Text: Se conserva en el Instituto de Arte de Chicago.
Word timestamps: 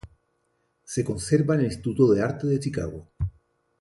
Se 0.83 1.03
conserva 1.03 1.53
en 1.53 1.59
el 1.59 1.65
Instituto 1.67 2.11
de 2.11 2.23
Arte 2.23 2.47
de 2.47 2.59
Chicago. 2.59 3.07